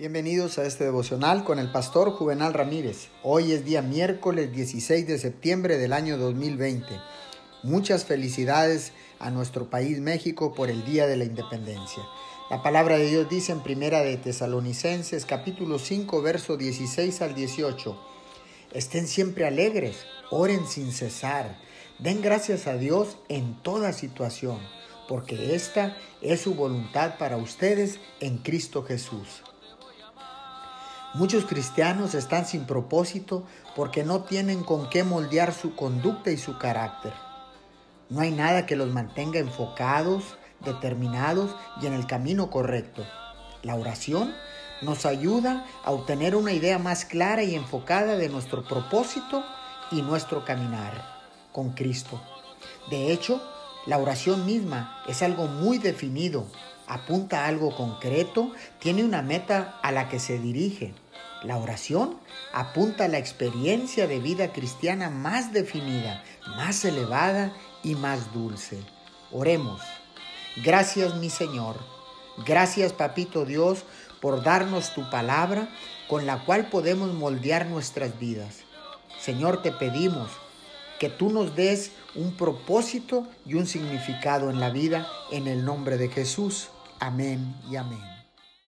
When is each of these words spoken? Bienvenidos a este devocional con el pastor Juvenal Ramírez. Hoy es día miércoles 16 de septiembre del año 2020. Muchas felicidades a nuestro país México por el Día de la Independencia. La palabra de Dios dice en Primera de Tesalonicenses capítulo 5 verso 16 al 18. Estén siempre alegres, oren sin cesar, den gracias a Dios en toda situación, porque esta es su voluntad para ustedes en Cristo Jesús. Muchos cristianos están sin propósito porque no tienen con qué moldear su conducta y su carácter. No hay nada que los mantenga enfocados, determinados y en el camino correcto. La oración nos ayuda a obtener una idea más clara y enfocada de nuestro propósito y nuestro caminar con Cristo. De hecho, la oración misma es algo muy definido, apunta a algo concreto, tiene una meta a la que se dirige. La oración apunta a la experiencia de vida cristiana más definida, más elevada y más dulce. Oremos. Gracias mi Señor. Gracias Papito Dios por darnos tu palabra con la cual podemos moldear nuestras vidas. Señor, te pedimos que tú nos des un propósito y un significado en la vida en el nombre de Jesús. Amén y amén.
Bienvenidos 0.00 0.56
a 0.56 0.64
este 0.64 0.84
devocional 0.84 1.44
con 1.44 1.58
el 1.58 1.70
pastor 1.70 2.12
Juvenal 2.12 2.54
Ramírez. 2.54 3.08
Hoy 3.22 3.52
es 3.52 3.66
día 3.66 3.82
miércoles 3.82 4.50
16 4.50 5.06
de 5.06 5.18
septiembre 5.18 5.76
del 5.76 5.92
año 5.92 6.16
2020. 6.16 6.86
Muchas 7.64 8.06
felicidades 8.06 8.94
a 9.18 9.30
nuestro 9.30 9.68
país 9.68 10.00
México 10.00 10.54
por 10.54 10.70
el 10.70 10.86
Día 10.86 11.06
de 11.06 11.18
la 11.18 11.24
Independencia. 11.24 12.02
La 12.48 12.62
palabra 12.62 12.96
de 12.96 13.10
Dios 13.10 13.28
dice 13.28 13.52
en 13.52 13.62
Primera 13.62 14.00
de 14.00 14.16
Tesalonicenses 14.16 15.26
capítulo 15.26 15.78
5 15.78 16.22
verso 16.22 16.56
16 16.56 17.20
al 17.20 17.34
18. 17.34 18.00
Estén 18.72 19.06
siempre 19.06 19.46
alegres, 19.46 20.06
oren 20.30 20.66
sin 20.66 20.92
cesar, 20.92 21.58
den 21.98 22.22
gracias 22.22 22.66
a 22.66 22.78
Dios 22.78 23.18
en 23.28 23.62
toda 23.62 23.92
situación, 23.92 24.60
porque 25.10 25.54
esta 25.54 25.94
es 26.22 26.40
su 26.40 26.54
voluntad 26.54 27.18
para 27.18 27.36
ustedes 27.36 28.00
en 28.20 28.38
Cristo 28.38 28.82
Jesús. 28.82 29.42
Muchos 31.12 31.44
cristianos 31.44 32.14
están 32.14 32.46
sin 32.46 32.66
propósito 32.66 33.44
porque 33.74 34.04
no 34.04 34.20
tienen 34.22 34.62
con 34.62 34.88
qué 34.88 35.02
moldear 35.02 35.52
su 35.52 35.74
conducta 35.74 36.30
y 36.30 36.36
su 36.36 36.56
carácter. 36.56 37.12
No 38.08 38.20
hay 38.20 38.30
nada 38.30 38.64
que 38.64 38.76
los 38.76 38.90
mantenga 38.90 39.40
enfocados, 39.40 40.36
determinados 40.64 41.56
y 41.82 41.86
en 41.86 41.94
el 41.94 42.06
camino 42.06 42.48
correcto. 42.48 43.04
La 43.62 43.74
oración 43.74 44.32
nos 44.82 45.04
ayuda 45.04 45.66
a 45.84 45.90
obtener 45.90 46.36
una 46.36 46.52
idea 46.52 46.78
más 46.78 47.04
clara 47.04 47.42
y 47.42 47.56
enfocada 47.56 48.16
de 48.16 48.28
nuestro 48.28 48.62
propósito 48.62 49.44
y 49.90 50.02
nuestro 50.02 50.44
caminar 50.44 50.92
con 51.50 51.70
Cristo. 51.70 52.20
De 52.88 53.10
hecho, 53.12 53.42
la 53.86 53.98
oración 53.98 54.44
misma 54.44 55.02
es 55.08 55.22
algo 55.22 55.46
muy 55.46 55.78
definido, 55.78 56.46
apunta 56.86 57.44
a 57.44 57.48
algo 57.48 57.74
concreto, 57.74 58.52
tiene 58.78 59.04
una 59.04 59.22
meta 59.22 59.78
a 59.82 59.90
la 59.90 60.08
que 60.08 60.18
se 60.18 60.38
dirige. 60.38 60.92
La 61.42 61.56
oración 61.56 62.18
apunta 62.52 63.04
a 63.04 63.08
la 63.08 63.18
experiencia 63.18 64.06
de 64.06 64.18
vida 64.18 64.52
cristiana 64.52 65.08
más 65.08 65.52
definida, 65.54 66.22
más 66.56 66.84
elevada 66.84 67.54
y 67.82 67.94
más 67.94 68.34
dulce. 68.34 68.82
Oremos. 69.32 69.80
Gracias 70.62 71.14
mi 71.14 71.30
Señor. 71.30 71.76
Gracias 72.44 72.92
Papito 72.92 73.46
Dios 73.46 73.84
por 74.20 74.42
darnos 74.42 74.92
tu 74.92 75.08
palabra 75.08 75.70
con 76.08 76.26
la 76.26 76.44
cual 76.44 76.68
podemos 76.68 77.14
moldear 77.14 77.66
nuestras 77.66 78.18
vidas. 78.18 78.58
Señor, 79.18 79.62
te 79.62 79.72
pedimos 79.72 80.30
que 81.00 81.08
tú 81.08 81.30
nos 81.30 81.56
des 81.56 81.92
un 82.14 82.36
propósito 82.36 83.26
y 83.46 83.54
un 83.54 83.66
significado 83.66 84.50
en 84.50 84.60
la 84.60 84.68
vida 84.68 85.08
en 85.32 85.48
el 85.48 85.64
nombre 85.64 85.96
de 85.96 86.10
Jesús. 86.10 86.68
Amén 87.00 87.56
y 87.70 87.76
amén. 87.76 88.19